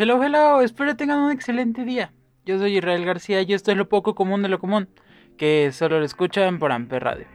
[0.00, 2.12] Hello, hello, espero tengan un excelente día.
[2.46, 4.88] Yo soy Israel García y esto es lo poco común de lo común,
[5.36, 7.26] que solo lo escuchan por Amper Radio.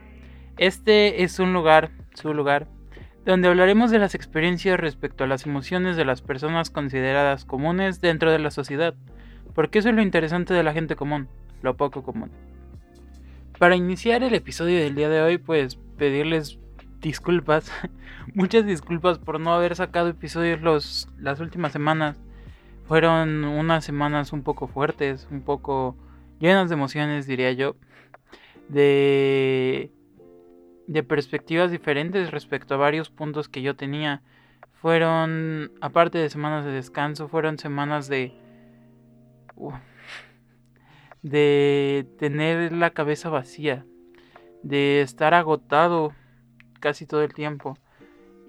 [0.55, 2.69] Este es un lugar, su lugar,
[3.25, 8.31] donde hablaremos de las experiencias respecto a las emociones de las personas consideradas comunes dentro
[8.31, 8.93] de la sociedad,
[9.53, 11.27] porque eso es lo interesante de la gente común,
[11.61, 12.31] lo poco común.
[13.59, 16.59] Para iniciar el episodio del día de hoy, pues pedirles
[17.01, 17.69] disculpas,
[18.33, 22.21] muchas disculpas por no haber sacado episodios los, las últimas semanas
[22.85, 25.97] fueron unas semanas un poco fuertes, un poco
[26.39, 27.75] llenas de emociones, diría yo,
[28.67, 29.91] de,
[30.87, 34.21] de perspectivas diferentes respecto a varios puntos que yo tenía.
[34.73, 38.33] Fueron, aparte de semanas de descanso, fueron semanas de...
[41.21, 43.85] de tener la cabeza vacía,
[44.61, 46.11] de estar agotado
[46.81, 47.77] casi todo el tiempo.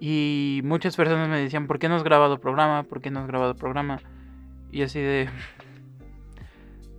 [0.00, 2.82] Y muchas personas me decían, ¿por qué no has grabado programa?
[2.82, 4.00] ¿Por qué no has grabado programa?
[4.74, 5.28] Y así de...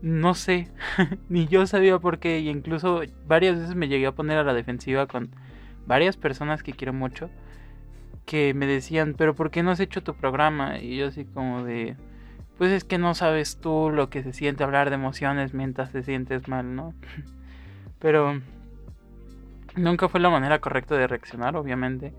[0.02, 0.70] No sé,
[1.30, 2.40] ni yo sabía por qué.
[2.40, 5.36] Y incluso varias veces me llegué a poner a la defensiva con
[5.86, 7.30] varias personas que quiero mucho.
[8.26, 10.80] Que me decían, pero ¿por qué no has hecho tu programa?
[10.80, 11.98] Y yo así como de...
[12.58, 16.02] Pues es que no sabes tú lo que se siente hablar de emociones mientras te
[16.02, 16.94] sientes mal, ¿no?
[18.00, 18.40] Pero
[19.76, 22.14] nunca fue la manera correcta de reaccionar, obviamente.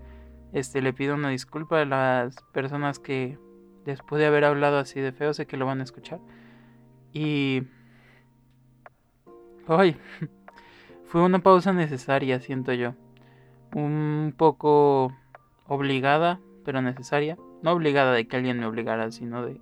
[0.53, 3.39] Este, le pido una disculpa a las personas que
[3.87, 6.19] después de haber hablado así de feo, sé que lo van a escuchar.
[7.13, 7.63] Y...
[9.67, 9.97] Ay,
[11.05, 12.93] fue una pausa necesaria, siento yo.
[13.73, 15.15] Un poco
[15.67, 17.37] obligada, pero necesaria.
[17.63, 19.59] No obligada de que alguien me obligara, sino de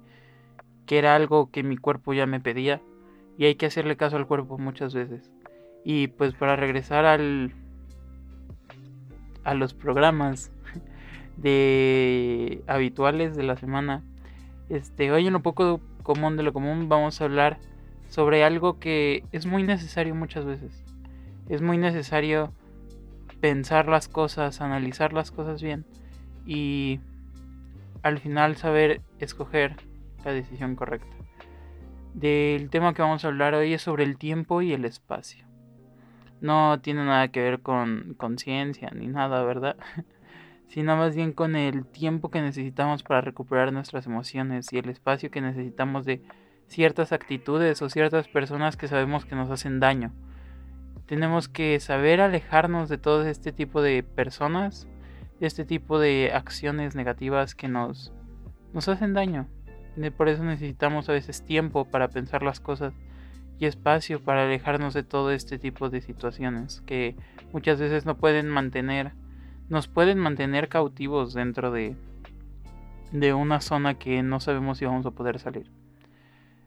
[0.88, 2.82] que era algo que mi cuerpo ya me pedía.
[3.38, 5.32] Y hay que hacerle caso al cuerpo muchas veces.
[5.84, 7.54] Y pues para regresar al...
[9.44, 10.52] a los programas
[11.38, 14.04] de habituales de la semana
[14.70, 17.60] este, hoy en un poco común de lo común vamos a hablar
[18.10, 20.84] sobre algo que es muy necesario muchas veces.
[21.50, 22.54] Es muy necesario
[23.42, 25.86] pensar las cosas, analizar las cosas bien
[26.46, 27.00] y
[28.02, 29.76] al final saber escoger
[30.24, 31.16] la decisión correcta.
[32.14, 35.46] Del tema que vamos a hablar hoy es sobre el tiempo y el espacio.
[36.40, 39.76] No tiene nada que ver con conciencia ni nada, ¿verdad?
[40.68, 45.32] sino más bien con el tiempo que necesitamos para recuperar nuestras emociones y el espacio
[45.32, 46.22] que necesitamos de
[46.68, 50.12] ciertas actitudes o ciertas personas que sabemos que nos hacen daño.
[51.06, 54.88] Tenemos que saber alejarnos de todo este tipo de personas,
[55.40, 58.12] de este tipo de acciones negativas que nos,
[58.74, 59.48] nos hacen daño.
[60.18, 62.94] Por eso necesitamos a veces tiempo para pensar las cosas
[63.60, 67.16] y espacio para alejarnos de todo este tipo de situaciones que
[67.54, 69.14] muchas veces no pueden mantener
[69.70, 71.96] nos pueden mantener cautivos dentro de,
[73.12, 75.72] de una zona que no sabemos si vamos a poder salir.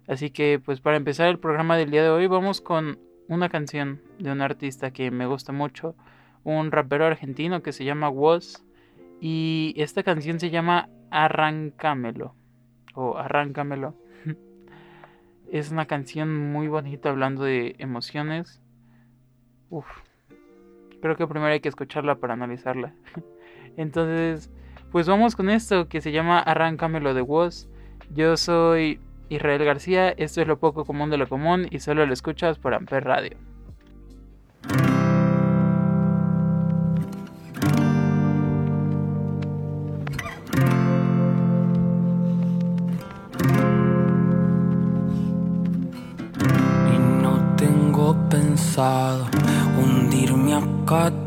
[0.06, 2.98] Así que pues para empezar el programa del día de hoy vamos con
[3.28, 5.94] una canción de un artista que me gusta mucho,
[6.44, 8.64] un rapero argentino que se llama Woz
[9.20, 12.34] y esta canción se llama Arrancámelo
[12.94, 13.94] o Arráncamelo.
[15.53, 18.62] es una canción muy bonita hablando de emociones.
[19.69, 19.86] Uf,
[21.00, 22.94] Creo que primero hay que escucharla para analizarla.
[23.76, 24.50] Entonces,
[24.91, 27.69] pues vamos con esto que se llama Arráncamelo de Woz.
[28.14, 32.12] Yo soy Israel García, esto es lo poco común de lo común y solo lo
[32.12, 33.47] escuchas por Amper Radio.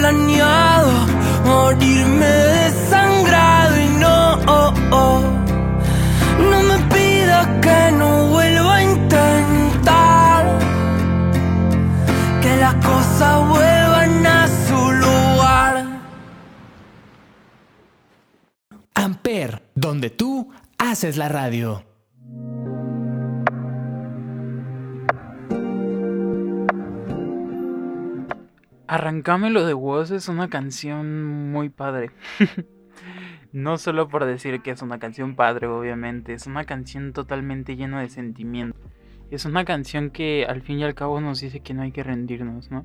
[0.00, 0.92] planeado
[1.44, 5.20] morirme desangrado y no, oh, oh.
[6.50, 10.58] no me pidas que no vuelva a intentar
[12.40, 15.86] que las cosas vuelvan a su lugar.
[18.94, 21.89] Amper, donde tú haces la radio.
[28.90, 32.10] Arrancámelo de Woz es una canción muy padre.
[33.52, 38.00] no solo por decir que es una canción padre, obviamente, es una canción totalmente llena
[38.00, 38.76] de sentimiento.
[39.30, 42.02] Es una canción que al fin y al cabo nos dice que no hay que
[42.02, 42.84] rendirnos, ¿no?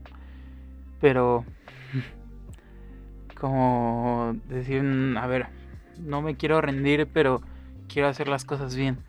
[1.02, 1.44] Pero...
[3.40, 4.84] Como decir,
[5.18, 5.48] a ver,
[5.98, 7.42] no me quiero rendir, pero
[7.92, 9.00] quiero hacer las cosas bien.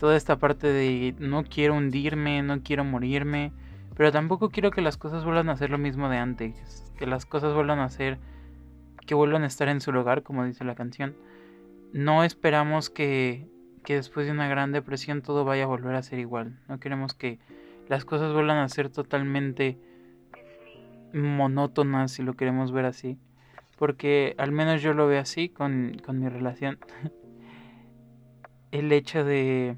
[0.00, 3.52] Toda esta parte de no quiero hundirme, no quiero morirme
[3.94, 6.92] pero tampoco quiero que las cosas vuelvan a ser lo mismo de antes.
[6.96, 8.18] Que las cosas vuelvan a ser.
[9.06, 11.16] Que vuelvan a estar en su lugar, como dice la canción.
[11.92, 13.48] No esperamos que,
[13.84, 16.58] que después de una gran depresión todo vaya a volver a ser igual.
[16.68, 17.38] No queremos que
[17.88, 19.78] las cosas vuelvan a ser totalmente
[21.12, 23.18] monótonas, si lo queremos ver así.
[23.76, 26.78] Porque al menos yo lo veo así con, con mi relación.
[28.70, 29.76] El hecho de...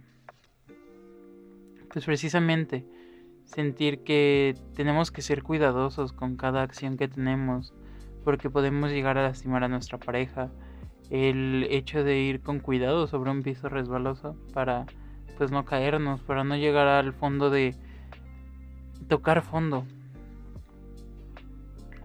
[1.90, 2.84] Pues precisamente
[3.54, 7.72] sentir que tenemos que ser cuidadosos con cada acción que tenemos
[8.24, 10.50] porque podemos llegar a lastimar a nuestra pareja.
[11.10, 14.86] El hecho de ir con cuidado sobre un piso resbaloso para
[15.38, 17.76] pues no caernos, para no llegar al fondo de
[19.08, 19.84] tocar fondo.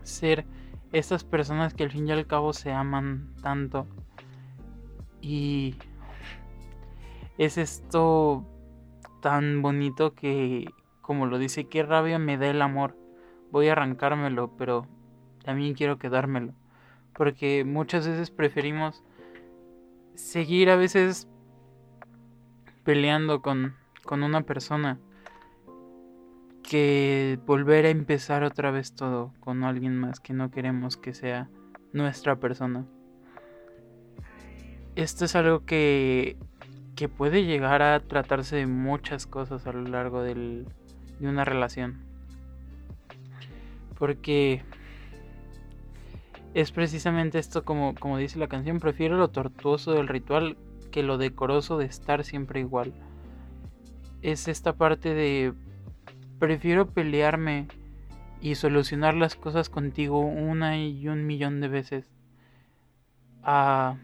[0.03, 0.45] Ser
[0.91, 3.87] estas personas que al fin y al cabo se aman tanto.
[5.21, 5.75] Y
[7.37, 8.45] es esto
[9.21, 10.65] tan bonito que
[11.09, 12.95] como lo dice, qué rabia me da el amor.
[13.49, 14.85] Voy a arrancármelo, pero
[15.43, 16.53] también quiero quedármelo.
[17.15, 19.03] Porque muchas veces preferimos
[20.13, 21.27] seguir a veces
[22.83, 23.73] peleando con,
[24.03, 24.99] con una persona
[26.61, 31.49] que volver a empezar otra vez todo con alguien más que no queremos que sea
[31.91, 32.85] nuestra persona.
[34.95, 36.37] Esto es algo que,
[36.95, 40.67] que puede llegar a tratarse de muchas cosas a lo largo del,
[41.19, 41.99] de una relación.
[43.97, 44.63] Porque
[46.53, 50.57] es precisamente esto como, como dice la canción, prefiero lo tortuoso del ritual
[50.91, 52.93] que lo decoroso de estar siempre igual.
[54.21, 55.53] Es esta parte de
[56.39, 57.67] prefiero pelearme
[58.41, 62.05] y solucionar las cosas contigo una y un millón de veces
[63.43, 63.97] a,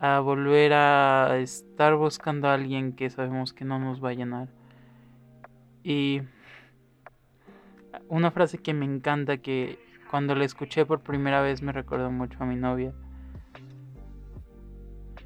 [0.00, 4.48] a volver a estar buscando a alguien que sabemos que no nos va a llenar.
[5.86, 6.20] Y
[8.08, 9.78] una frase que me encanta, que
[10.10, 12.92] cuando la escuché por primera vez me recordó mucho a mi novia.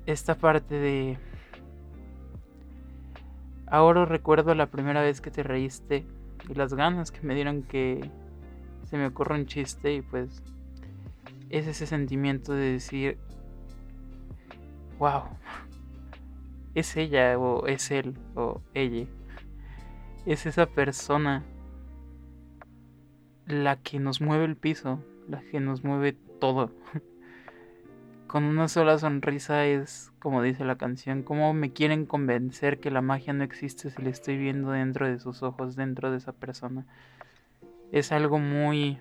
[0.05, 1.19] Esta parte de...
[3.69, 6.05] Ahora recuerdo la primera vez que te reíste
[6.47, 8.11] y las ganas que me dieron que
[8.85, 10.43] se me ocurra un chiste y pues
[11.49, 13.17] es ese sentimiento de decir,
[14.99, 15.23] wow,
[16.75, 19.07] es ella o es él o ella.
[20.27, 21.43] Es esa persona
[23.47, 26.71] la que nos mueve el piso, la que nos mueve todo.
[28.27, 33.01] Con una sola sonrisa es, como dice la canción, como me quieren convencer que la
[33.01, 36.87] magia no existe si le estoy viendo dentro de sus ojos, dentro de esa persona.
[37.91, 38.99] Es algo muy...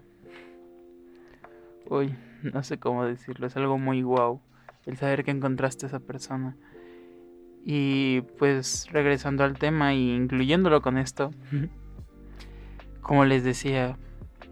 [1.89, 4.41] Uy, no sé cómo decirlo, es algo muy guau
[4.85, 6.55] el saber que encontraste a esa persona.
[7.65, 11.31] Y pues regresando al tema y incluyéndolo con esto,
[13.01, 13.97] como les decía,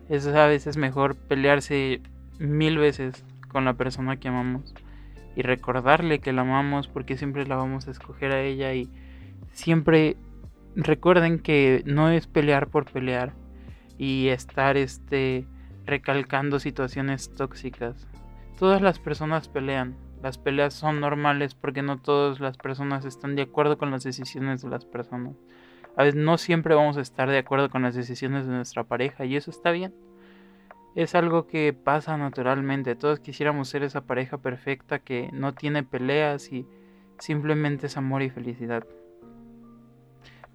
[0.09, 2.01] es a veces mejor pelearse
[2.39, 4.73] mil veces con la persona que amamos
[5.35, 8.89] y recordarle que la amamos porque siempre la vamos a escoger a ella y
[9.51, 10.17] siempre
[10.75, 13.33] recuerden que no es pelear por pelear
[13.97, 15.45] y estar este
[15.85, 18.07] recalcando situaciones tóxicas.
[18.59, 23.43] Todas las personas pelean, las peleas son normales porque no todas las personas están de
[23.43, 25.35] acuerdo con las decisiones de las personas.
[25.95, 29.25] A veces no siempre vamos a estar de acuerdo con las decisiones de nuestra pareja
[29.25, 29.93] y eso está bien.
[30.95, 32.95] Es algo que pasa naturalmente.
[32.95, 36.67] Todos quisiéramos ser esa pareja perfecta que no tiene peleas y
[37.19, 38.85] simplemente es amor y felicidad.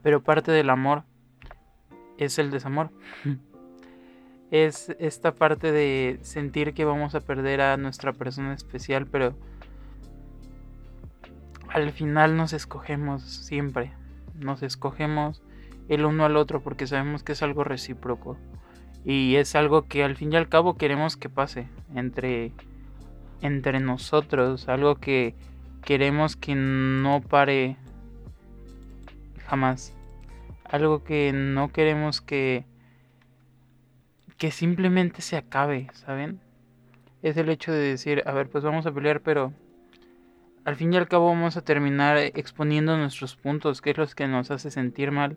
[0.02, 1.04] Pero parte del amor
[2.18, 2.90] es el desamor.
[4.52, 9.34] es esta parte de sentir que vamos a perder a nuestra persona especial, pero
[11.72, 13.92] al final nos escogemos siempre.
[14.34, 15.42] Nos escogemos
[15.88, 18.36] el uno al otro porque sabemos que es algo recíproco.
[19.04, 22.52] Y es algo que al fin y al cabo queremos que pase entre,
[23.40, 24.68] entre nosotros.
[24.68, 25.34] Algo que
[25.82, 27.76] queremos que no pare
[29.46, 29.94] jamás.
[30.64, 32.64] Algo que no queremos que,
[34.36, 36.40] que simplemente se acabe, ¿saben?
[37.22, 39.52] Es el hecho de decir, a ver, pues vamos a pelear, pero
[40.64, 44.28] al fin y al cabo vamos a terminar exponiendo nuestros puntos, qué es lo que
[44.28, 45.36] nos hace sentir mal.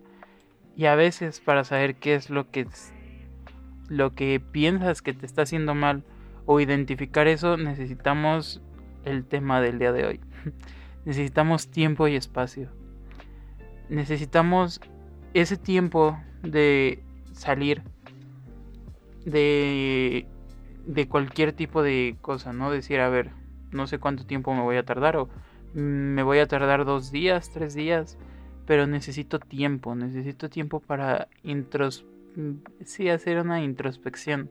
[0.75, 2.67] Y a veces para saber qué es lo que
[3.88, 6.03] lo que piensas que te está haciendo mal
[6.46, 8.62] o identificar eso, necesitamos
[9.03, 10.20] el tema del día de hoy.
[11.05, 12.70] necesitamos tiempo y espacio.
[13.89, 14.82] Necesitamos
[15.34, 17.03] ese tiempo de
[17.34, 17.84] salir
[19.25, 20.27] de
[20.86, 23.32] de cualquier tipo de cosa, no decir, a ver,
[23.75, 25.29] no sé cuánto tiempo me voy a tardar o
[25.74, 28.17] me voy a tardar dos días, tres días,
[28.65, 32.05] pero necesito tiempo, necesito tiempo para intros
[32.84, 34.50] sí, hacer una introspección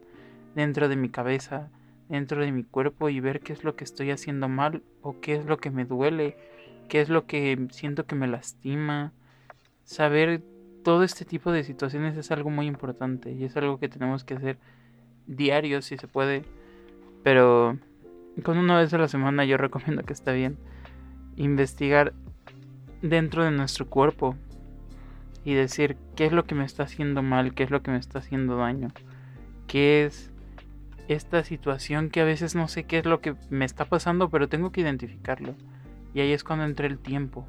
[0.55, 1.71] dentro de mi cabeza,
[2.09, 5.35] dentro de mi cuerpo y ver qué es lo que estoy haciendo mal o qué
[5.35, 6.37] es lo que me duele,
[6.89, 9.13] qué es lo que siento que me lastima.
[9.85, 10.43] Saber
[10.83, 14.35] todo este tipo de situaciones es algo muy importante y es algo que tenemos que
[14.35, 14.59] hacer
[15.27, 16.45] diario si se puede,
[17.23, 17.79] pero
[18.43, 20.57] con una vez a la semana yo recomiendo que está bien
[21.37, 22.13] investigar
[23.03, 24.37] dentro de nuestro cuerpo
[25.45, 27.99] y decir qué es lo que me está haciendo mal, qué es lo que me
[27.99, 28.89] está haciendo daño,
[29.67, 30.31] qué es
[31.09, 34.49] esta situación que a veces no sé qué es lo que me está pasando, pero
[34.49, 35.55] tengo que identificarlo.
[36.15, 37.45] Y ahí es cuando entra el tiempo.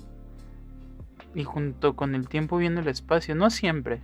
[1.34, 4.02] Y junto con el tiempo viene el espacio, no siempre,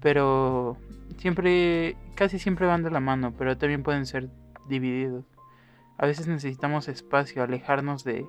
[0.00, 0.76] pero
[1.18, 4.28] siempre, casi siempre van de la mano, pero también pueden ser
[4.68, 5.24] divididos.
[6.00, 8.26] A veces necesitamos espacio, alejarnos de,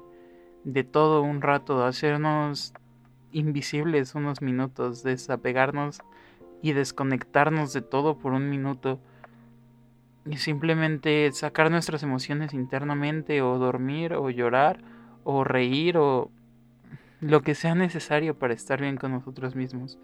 [0.83, 2.73] todo un rato, hacernos
[3.31, 6.01] invisibles unos minutos, desapegarnos
[6.61, 8.99] y desconectarnos de todo por un minuto
[10.25, 14.83] y simplemente sacar nuestras emociones internamente o dormir o llorar
[15.23, 16.29] o reír o
[17.21, 19.97] lo que sea necesario para estar bien con nosotros mismos.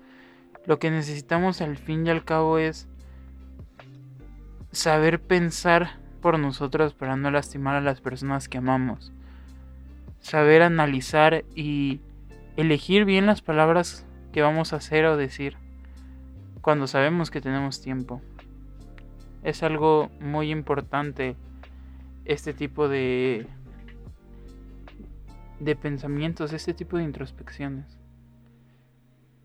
[0.65, 2.87] Lo que necesitamos al fin y al cabo es
[4.71, 9.13] saber pensar por nosotros para no lastimar a las personas que amamos.
[10.19, 12.01] Saber analizar y
[12.57, 15.57] elegir bien las palabras que vamos a hacer o decir
[16.61, 18.21] cuando sabemos que tenemos tiempo.
[19.43, 21.35] Es algo muy importante
[22.25, 23.47] este tipo de
[25.59, 27.97] de pensamientos, este tipo de introspecciones.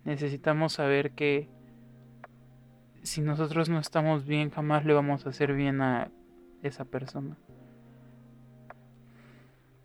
[0.04, 1.48] Necesitamos saber que
[3.02, 6.10] si nosotros no estamos bien, jamás le vamos a hacer bien a
[6.62, 7.36] esa persona.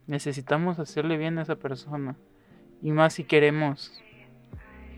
[0.05, 2.15] Necesitamos hacerle bien a esa persona.
[2.81, 3.91] Y más si queremos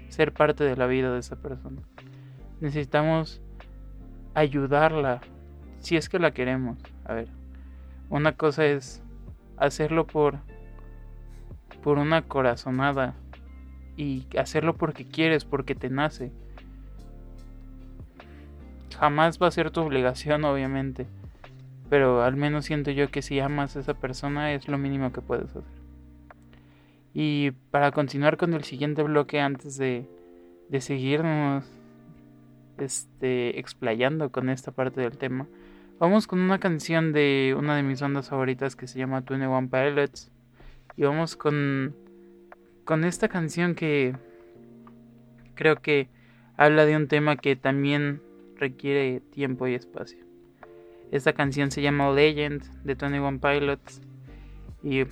[0.09, 1.81] ser parte de la vida de esa persona.
[2.61, 3.41] Necesitamos
[4.33, 5.21] ayudarla
[5.79, 6.77] si es que la queremos.
[7.05, 7.29] A ver,
[8.09, 9.01] una cosa es
[9.57, 10.39] hacerlo por
[11.81, 13.15] por una corazonada
[13.95, 16.31] y hacerlo porque quieres, porque te nace.
[18.97, 21.07] jamás va a ser tu obligación, obviamente.
[21.89, 25.21] Pero al menos siento yo que si amas a esa persona es lo mínimo que
[25.21, 25.63] puedes hacer.
[27.13, 30.07] Y para continuar con el siguiente bloque antes de,
[30.69, 31.65] de seguirnos
[32.77, 35.47] este, explayando con esta parte del tema,
[35.99, 40.31] vamos con una canción de una de mis bandas favoritas que se llama 21 Pilots.
[40.95, 41.95] Y vamos con,
[42.85, 44.15] con esta canción que
[45.55, 46.07] creo que
[46.57, 48.21] habla de un tema que también
[48.55, 50.28] requiere tiempo y espacio.
[51.11, 54.01] Esta canción se llama Legend de 21 Pilots
[54.83, 55.05] y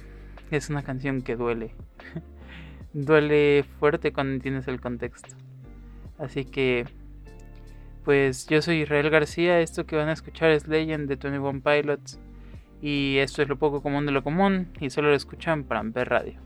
[0.51, 1.73] es una canción que duele.
[2.93, 5.35] duele fuerte cuando tienes el contexto.
[6.19, 6.85] Así que,
[8.05, 12.19] pues yo soy Israel García, esto que van a escuchar es Legend de 21 Pilots
[12.81, 16.09] y esto es lo poco común de lo común y solo lo escuchan para Amper
[16.09, 16.39] Radio.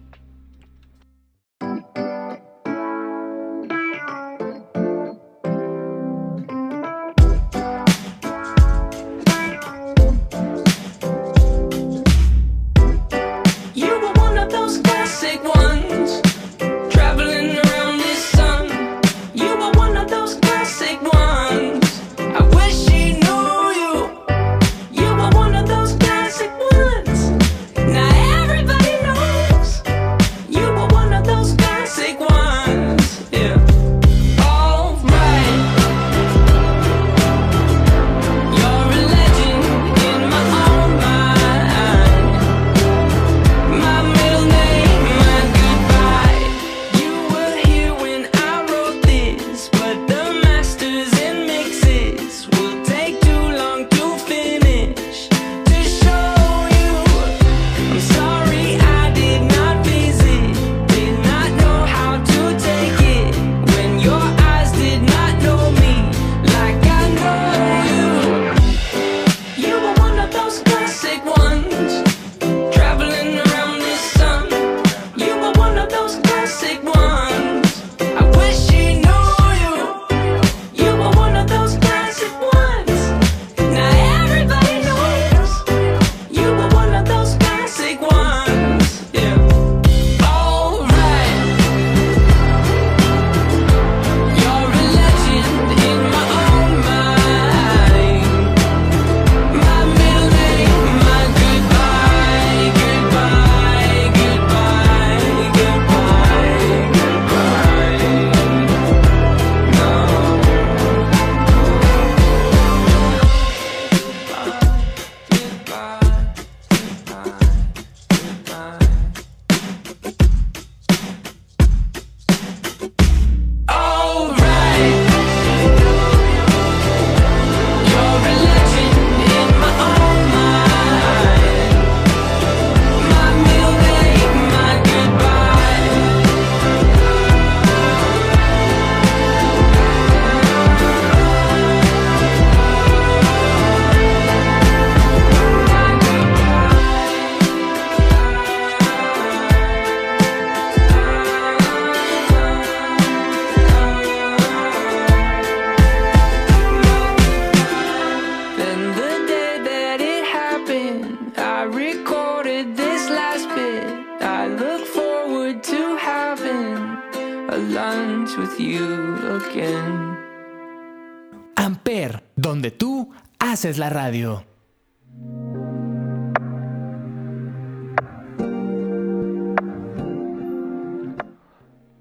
[173.65, 174.43] Es la radio.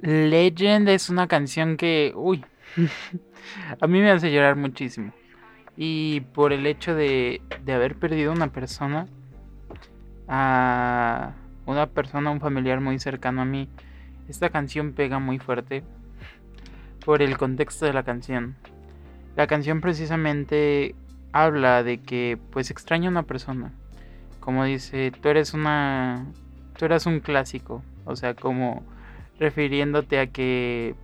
[0.00, 2.44] Legend es una canción que, uy,
[3.80, 5.12] a mí me hace llorar muchísimo.
[5.76, 9.06] Y por el hecho de, de haber perdido una persona,
[10.28, 11.34] a
[11.66, 13.68] una persona, un familiar muy cercano a mí,
[14.28, 15.82] esta canción pega muy fuerte
[17.04, 18.56] por el contexto de la canción.
[19.36, 20.94] La canción precisamente
[21.32, 23.72] habla de que pues extraña a una persona.
[24.40, 26.26] Como dice, tú eres una
[26.78, 28.82] tú eras un clásico, o sea, como
[29.38, 30.94] refiriéndote a que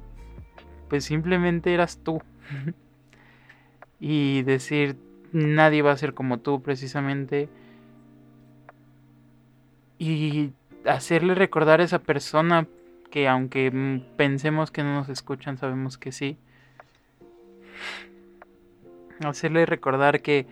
[0.88, 2.22] pues simplemente eras tú.
[4.00, 4.96] y decir
[5.32, 7.48] nadie va a ser como tú precisamente
[9.98, 10.52] y
[10.84, 12.66] hacerle recordar a esa persona
[13.10, 16.36] que aunque pensemos que no nos escuchan, sabemos que sí
[19.24, 20.46] hacerle recordar que,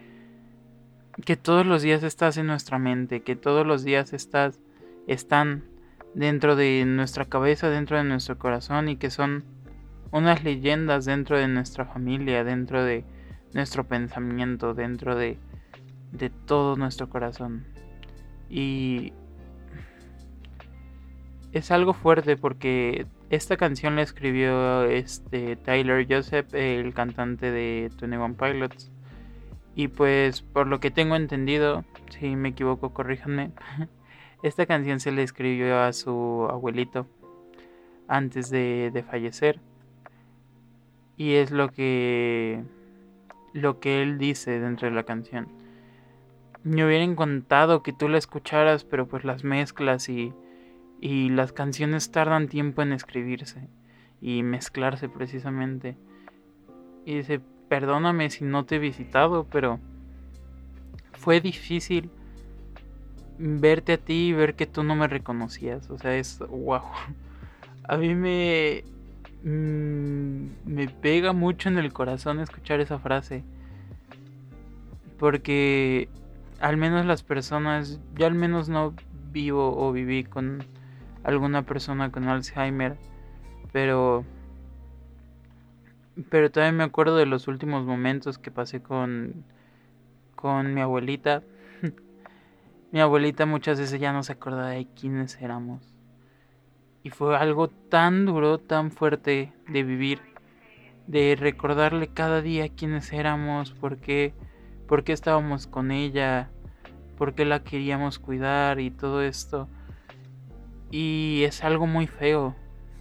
[1.25, 4.61] que todos los días estás en nuestra mente, que todos los días estás,
[5.07, 5.65] están
[6.15, 9.45] dentro de nuestra cabeza, dentro de nuestro corazón y que son
[10.13, 13.05] unas leyendas dentro de nuestra familia, dentro de
[13.53, 15.39] nuestro pensamiento, dentro de,
[16.13, 17.67] de todo nuestro corazón.
[18.49, 19.13] Y
[21.53, 28.17] es algo fuerte porque esta canción la escribió este Tyler Joseph, el cantante de Twenty
[28.17, 28.91] One Pilots.
[29.75, 33.51] Y pues por lo que tengo entendido, si me equivoco, corríjanme.
[34.43, 37.07] Esta canción se le escribió a su abuelito
[38.09, 39.61] antes de, de fallecer.
[41.17, 42.63] Y es lo que
[43.53, 45.49] lo que él dice dentro de la canción.
[46.63, 50.33] Me hubiera encantado que tú la escucharas, pero pues las mezclas y,
[51.01, 53.69] y las canciones tardan tiempo en escribirse
[54.21, 55.97] y mezclarse precisamente.
[57.05, 59.81] Y dice, perdóname si no te he visitado, pero
[61.13, 62.11] fue difícil
[63.39, 65.91] verte a ti y ver que tú no me reconocías.
[65.91, 66.83] O sea, es wow.
[67.87, 68.83] A mí me,
[69.45, 73.45] Mm, me pega mucho en el corazón escuchar esa frase.
[75.19, 76.09] Porque
[76.61, 78.95] al menos las personas, yo al menos no
[79.33, 80.65] vivo o viví con
[81.25, 82.97] alguna persona con Alzheimer,
[83.73, 84.25] pero
[86.31, 89.45] pero todavía me acuerdo de los últimos momentos que pasé con
[90.37, 91.43] con mi abuelita.
[92.93, 95.83] mi abuelita muchas veces ya no se acordaba de quiénes éramos.
[97.03, 100.21] Y fue algo tan duro, tan fuerte de vivir,
[101.07, 104.33] de recordarle cada día quiénes éramos, por qué,
[104.87, 106.51] por qué estábamos con ella,
[107.19, 109.69] por qué la queríamos cuidar y todo esto.
[110.91, 112.55] Y es algo muy feo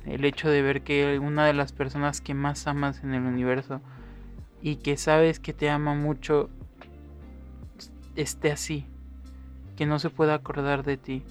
[0.05, 3.81] el hecho de ver que una de las personas que más amas en el universo
[4.61, 6.49] y que sabes que te ama mucho
[8.15, 8.85] esté así,
[9.75, 11.23] que no se pueda acordar de ti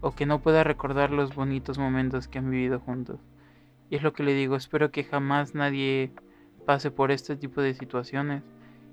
[0.00, 3.20] o que no pueda recordar los bonitos momentos que han vivido juntos.
[3.88, 6.12] Y es lo que le digo, espero que jamás nadie
[6.66, 8.42] pase por este tipo de situaciones.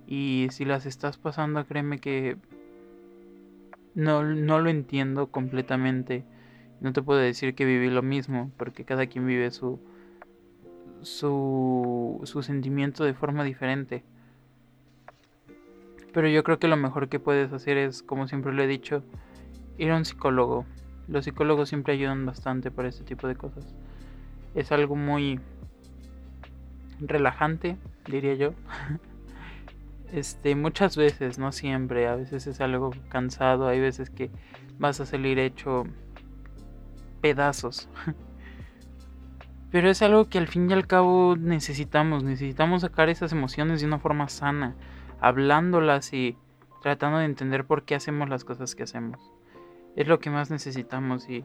[0.07, 2.37] Y si las estás pasando, créeme que
[3.93, 6.23] no, no lo entiendo completamente.
[6.81, 9.79] No te puedo decir que viví lo mismo, porque cada quien vive su,
[11.01, 14.03] su, su sentimiento de forma diferente.
[16.11, 19.03] Pero yo creo que lo mejor que puedes hacer es, como siempre lo he dicho,
[19.77, 20.65] ir a un psicólogo.
[21.07, 23.75] Los psicólogos siempre ayudan bastante para este tipo de cosas.
[24.55, 25.39] Es algo muy
[26.99, 28.53] relajante, diría yo.
[30.11, 34.29] Este, muchas veces, no siempre, a veces es algo cansado, hay veces que
[34.77, 35.85] vas a salir hecho
[37.21, 37.87] pedazos.
[39.71, 43.87] Pero es algo que al fin y al cabo necesitamos, necesitamos sacar esas emociones de
[43.87, 44.75] una forma sana,
[45.21, 46.37] hablándolas y
[46.81, 49.31] tratando de entender por qué hacemos las cosas que hacemos
[49.95, 51.43] es lo que más necesitamos y,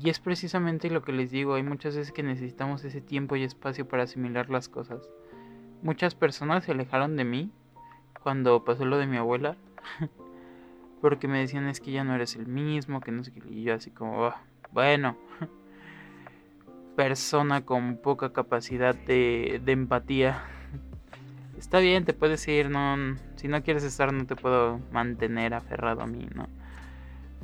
[0.00, 3.42] y es precisamente lo que les digo, hay muchas veces que necesitamos ese tiempo y
[3.42, 5.08] espacio para asimilar las cosas.
[5.82, 7.50] Muchas personas se alejaron de mí
[8.22, 9.56] cuando pasó lo de mi abuela,
[11.00, 13.62] porque me decían es que ya no eres el mismo, que no sé qué, y
[13.64, 15.16] yo así como, ah, bueno,
[16.96, 20.42] persona con poca capacidad de, empatía.
[21.58, 26.02] Está bien, te puedes ir, no, si no quieres estar no te puedo mantener aferrado
[26.02, 26.48] a mí, ¿no?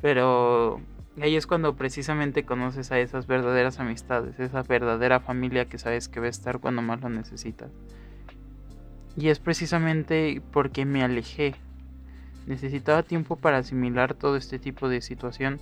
[0.01, 0.81] Pero
[1.21, 6.21] ahí es cuando precisamente conoces a esas verdaderas amistades, esa verdadera familia que sabes que
[6.21, 7.71] va a estar cuando más lo necesitas.
[9.17, 11.55] Y es precisamente porque me alejé.
[12.47, 15.61] Necesitaba tiempo para asimilar todo este tipo de situación.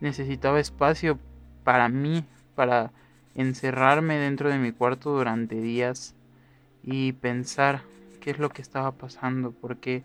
[0.00, 1.18] Necesitaba espacio
[1.64, 2.92] para mí, para
[3.34, 6.14] encerrarme dentro de mi cuarto durante días
[6.82, 7.82] y pensar
[8.20, 10.02] qué es lo que estaba pasando, por qué,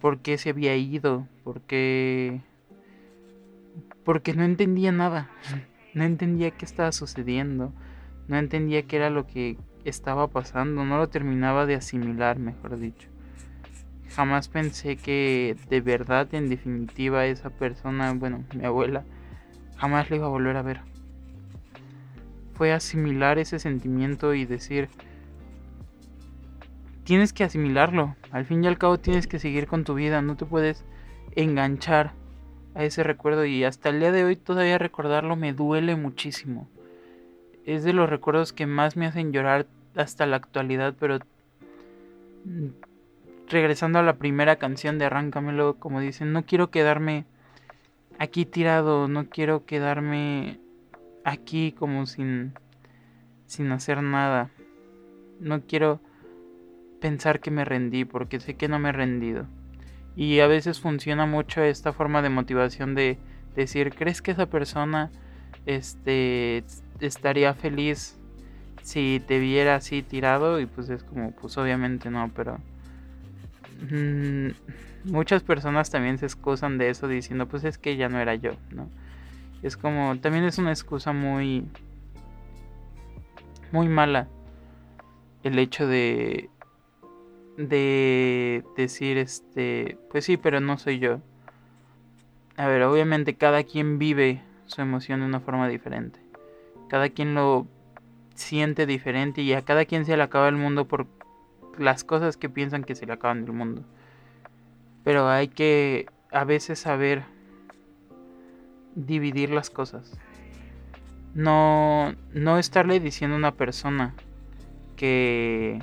[0.00, 2.40] por qué se había ido, por qué
[4.04, 5.28] porque no entendía nada,
[5.92, 7.72] no entendía qué estaba sucediendo,
[8.28, 13.08] no entendía qué era lo que estaba pasando, no lo terminaba de asimilar, mejor dicho.
[14.16, 19.04] Jamás pensé que de verdad, en definitiva, esa persona, bueno, mi abuela,
[19.76, 20.80] jamás le iba a volver a ver.
[22.54, 24.88] Fue asimilar ese sentimiento y decir,
[27.04, 30.34] tienes que asimilarlo, al fin y al cabo tienes que seguir con tu vida, no
[30.34, 30.82] te puedes
[31.32, 32.12] enganchar
[32.74, 36.70] a ese recuerdo y hasta el día de hoy todavía recordarlo me duele muchísimo.
[37.66, 41.18] Es de los recuerdos que más me hacen llorar hasta la actualidad, pero
[43.48, 47.24] regresando a la primera canción de Arráncamelo, como dicen, no quiero quedarme
[48.18, 50.58] aquí tirado, no quiero quedarme
[51.24, 52.54] aquí como sin
[53.46, 54.50] sin hacer nada.
[55.40, 56.00] No quiero
[57.00, 59.46] pensar que me rendí porque sé que no me he rendido.
[60.14, 63.18] Y a veces funciona mucho esta forma de motivación de
[63.54, 65.10] decir, ¿crees que esa persona
[65.66, 66.64] este,
[67.00, 68.18] estaría feliz
[68.82, 72.58] si te viera así tirado y pues es como, pues obviamente no, pero
[73.80, 78.34] mm, muchas personas también se excusan de eso diciendo, pues es que ya no era
[78.34, 78.88] yo, ¿no?
[79.62, 81.66] Es como, también es una excusa muy,
[83.72, 84.28] muy mala
[85.42, 86.50] el hecho de,
[87.56, 91.20] de decir, este, pues sí, pero no soy yo.
[92.56, 96.20] A ver, obviamente cada quien vive su emoción de una forma diferente.
[96.88, 97.66] Cada quien lo
[98.34, 101.06] siente diferente y a cada quien se le acaba el mundo por
[101.78, 103.82] las cosas que piensan que se le acaban del mundo.
[105.04, 107.24] Pero hay que a veces saber
[108.94, 110.18] dividir las cosas.
[111.34, 114.14] No, no estarle diciendo a una persona
[114.96, 115.78] que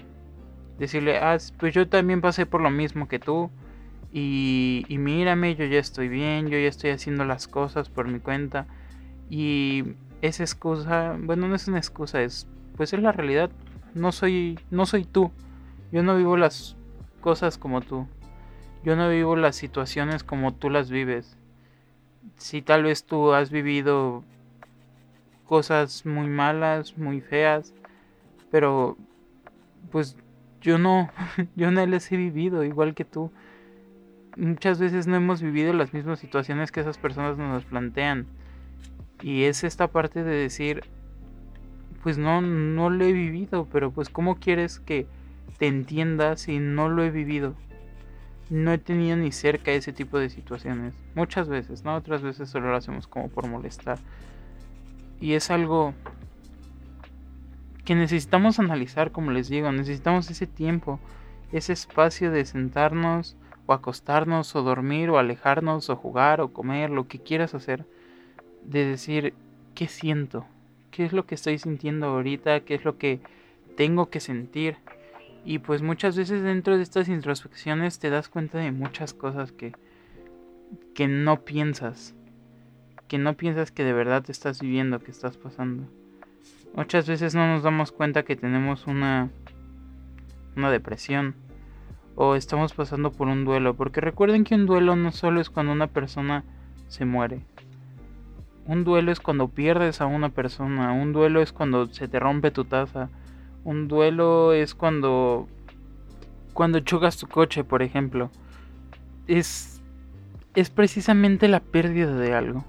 [0.79, 3.49] decirle, ah, pues yo también pasé por lo mismo que tú.
[4.11, 8.19] Y, y mírame, yo ya estoy bien, yo ya estoy haciendo las cosas por mi
[8.19, 8.67] cuenta.
[9.29, 13.51] Y esa excusa, bueno, no es una excusa, es pues es la realidad.
[13.93, 15.31] No soy no soy tú.
[15.93, 16.75] Yo no vivo las
[17.21, 18.07] cosas como tú.
[18.83, 21.37] Yo no vivo las situaciones como tú las vives.
[22.37, 24.23] Si tal vez tú has vivido
[25.45, 27.75] cosas muy malas, muy feas,
[28.49, 28.97] pero
[29.91, 30.17] pues
[30.61, 31.11] yo no,
[31.55, 33.31] yo no las he vivido igual que tú.
[34.35, 38.25] Muchas veces no hemos vivido las mismas situaciones que esas personas nos plantean.
[39.21, 40.85] Y es esta parte de decir,
[42.01, 45.05] pues no, no lo he vivido, pero pues ¿cómo quieres que
[45.57, 47.55] te entienda si no lo he vivido?
[48.49, 50.93] No he tenido ni cerca ese tipo de situaciones.
[51.15, 51.95] Muchas veces, ¿no?
[51.95, 53.99] Otras veces solo lo hacemos como por molestar.
[55.19, 55.93] Y es algo
[57.85, 60.99] que necesitamos analizar, como les digo, necesitamos ese tiempo,
[61.51, 67.07] ese espacio de sentarnos o acostarnos o dormir o alejarnos o jugar o comer, lo
[67.07, 67.85] que quieras hacer
[68.63, 69.33] de decir,
[69.75, 70.45] ¿qué siento?
[70.91, 72.61] ¿Qué es lo que estoy sintiendo ahorita?
[72.61, 73.19] ¿Qué es lo que
[73.75, 74.77] tengo que sentir?
[75.45, 79.73] Y pues muchas veces dentro de estas introspecciones te das cuenta de muchas cosas que,
[80.95, 82.15] que no piensas.
[83.07, 85.83] Que no piensas que de verdad te estás viviendo, que estás pasando.
[86.75, 89.29] Muchas veces no nos damos cuenta que tenemos una,
[90.55, 91.35] una depresión.
[92.15, 93.75] O estamos pasando por un duelo.
[93.75, 96.45] Porque recuerden que un duelo no solo es cuando una persona
[96.87, 97.41] se muere.
[98.65, 102.49] Un duelo es cuando pierdes a una persona, un duelo es cuando se te rompe
[102.49, 103.09] tu taza,
[103.63, 105.47] un duelo es cuando
[106.53, 108.29] cuando chocas tu coche, por ejemplo.
[109.27, 109.81] Es
[110.55, 112.65] es precisamente la pérdida de algo.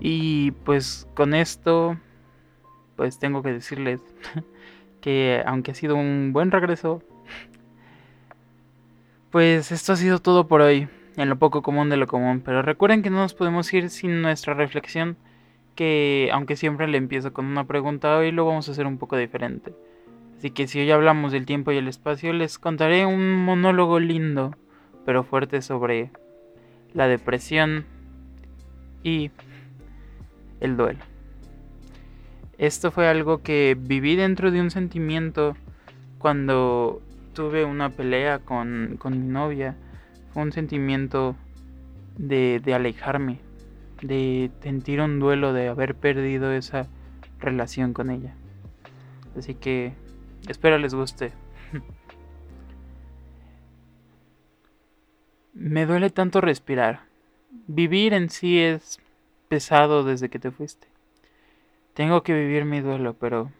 [0.00, 1.96] Y pues con esto
[2.96, 4.00] pues tengo que decirles
[5.00, 7.02] que aunque ha sido un buen regreso,
[9.30, 12.42] pues esto ha sido todo por hoy en lo poco común de lo común.
[12.44, 15.16] Pero recuerden que no nos podemos ir sin nuestra reflexión,
[15.74, 19.16] que aunque siempre le empiezo con una pregunta, hoy lo vamos a hacer un poco
[19.16, 19.72] diferente.
[20.36, 24.54] Así que si hoy hablamos del tiempo y el espacio, les contaré un monólogo lindo,
[25.06, 26.10] pero fuerte sobre
[26.92, 27.84] la depresión
[29.02, 29.30] y
[30.60, 31.00] el duelo.
[32.58, 35.56] Esto fue algo que viví dentro de un sentimiento
[36.18, 39.76] cuando tuve una pelea con, con mi novia
[40.34, 41.36] un sentimiento
[42.16, 43.40] de, de alejarme,
[44.02, 46.88] de sentir un duelo de haber perdido esa
[47.38, 48.34] relación con ella.
[49.36, 49.92] Así que
[50.48, 51.32] espero les guste.
[55.54, 57.02] Me duele tanto respirar.
[57.66, 58.98] Vivir en sí es
[59.48, 60.88] pesado desde que te fuiste.
[61.94, 63.52] Tengo que vivir mi duelo, pero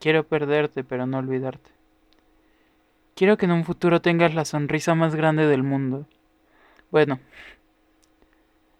[0.00, 1.70] quiero perderte, pero no olvidarte.
[3.14, 6.06] Quiero que en un futuro tengas la sonrisa más grande del mundo.
[6.90, 7.20] Bueno,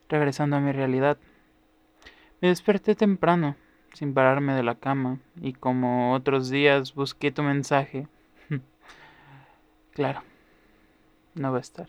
[0.08, 1.18] regresando a mi realidad.
[2.40, 3.56] Me desperté temprano,
[3.92, 8.06] sin pararme de la cama, y como otros días busqué tu mensaje.
[9.92, 10.22] claro,
[11.34, 11.88] no va a estar.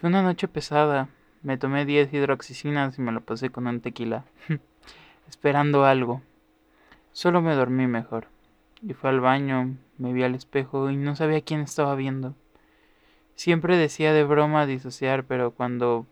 [0.00, 1.08] Fue una noche pesada.
[1.42, 4.24] Me tomé 10 hidroxicinas y me lo pasé con un tequila,
[5.28, 6.22] esperando algo.
[7.12, 8.28] Solo me dormí mejor.
[8.82, 12.34] Y fue al baño, me vi al espejo y no sabía quién estaba viendo.
[13.34, 16.06] Siempre decía de broma disociar, pero cuando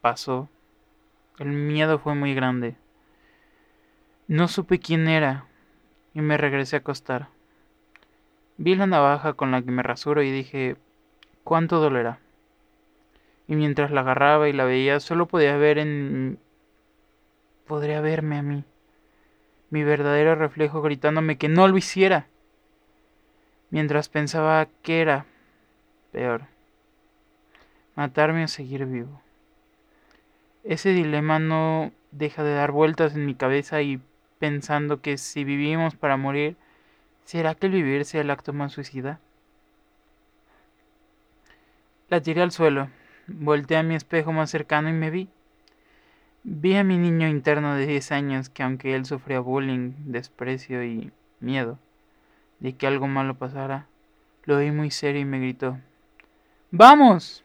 [0.00, 0.48] pasó,
[1.38, 2.76] el miedo fue muy grande.
[4.28, 5.46] No supe quién era
[6.14, 7.28] y me regresé a acostar.
[8.56, 10.76] Vi la navaja con la que me rasuro y dije,
[11.42, 12.18] ¿cuánto dolerá?
[13.48, 16.38] Y mientras la agarraba y la veía, solo podía ver en...
[17.66, 18.64] podría verme a mí
[19.74, 22.28] mi verdadero reflejo gritándome que no lo hiciera,
[23.70, 25.26] mientras pensaba que era
[26.12, 26.42] peor,
[27.96, 29.20] matarme o seguir vivo.
[30.62, 34.00] Ese dilema no deja de dar vueltas en mi cabeza y
[34.38, 36.56] pensando que si vivimos para morir,
[37.24, 39.20] ¿será que el vivir sea el acto más suicida?
[42.08, 42.88] La tiré al suelo,
[43.26, 45.28] volteé a mi espejo más cercano y me vi.
[46.42, 51.10] Vi a mi niño interno de 10 años que aunque él sufría bullying, desprecio y
[51.40, 51.78] miedo
[52.60, 53.86] de que algo malo pasara,
[54.44, 55.78] lo vi muy serio y me gritó,
[56.70, 57.44] ¡Vamos!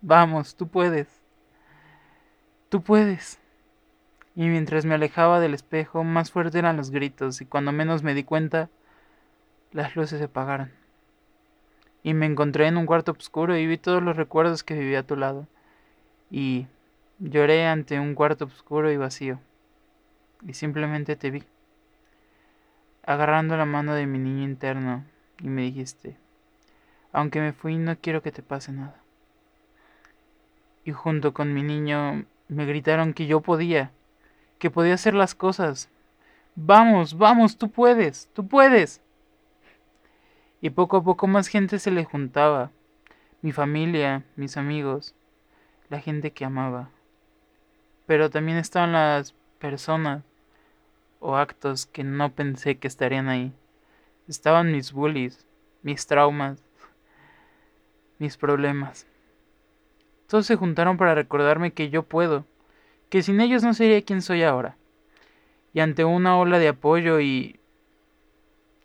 [0.00, 1.08] Vamos, tú puedes.
[2.68, 3.41] Tú puedes.
[4.34, 8.14] Y mientras me alejaba del espejo, más fuertes eran los gritos y cuando menos me
[8.14, 8.70] di cuenta,
[9.72, 10.72] las luces se apagaron.
[12.02, 15.06] Y me encontré en un cuarto oscuro y vi todos los recuerdos que viví a
[15.06, 15.46] tu lado.
[16.30, 16.66] Y
[17.18, 19.38] lloré ante un cuarto oscuro y vacío.
[20.46, 21.44] Y simplemente te vi.
[23.04, 25.04] Agarrando la mano de mi niño interno
[25.40, 26.16] y me dijiste,
[27.12, 29.02] aunque me fui no quiero que te pase nada
[30.84, 33.92] y junto con mi niño me gritaron que yo podía,
[34.62, 35.90] que podía hacer las cosas.
[36.54, 39.00] Vamos, vamos, tú puedes, tú puedes.
[40.60, 42.70] Y poco a poco más gente se le juntaba,
[43.40, 45.16] mi familia, mis amigos,
[45.88, 46.90] la gente que amaba.
[48.06, 50.22] Pero también estaban las personas
[51.18, 53.52] o actos que no pensé que estarían ahí.
[54.28, 55.44] Estaban mis bullies,
[55.82, 56.62] mis traumas,
[58.20, 59.08] mis problemas.
[60.28, 62.46] Todos se juntaron para recordarme que yo puedo,
[63.12, 64.78] que sin ellos no sería quien soy ahora.
[65.74, 67.60] Y ante una ola de apoyo y...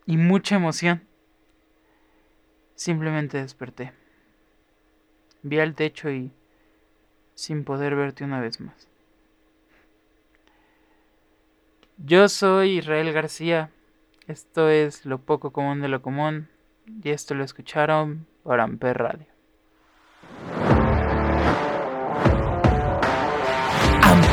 [0.06, 1.08] y mucha emoción,
[2.76, 3.94] simplemente desperté.
[5.44, 6.34] Vi al techo y...
[7.36, 8.90] sin poder verte una vez más.
[11.96, 13.72] Yo soy Israel García.
[14.28, 16.50] Esto es Lo Poco Común de lo Común.
[17.02, 19.37] Y esto lo escucharon por Amper Radio.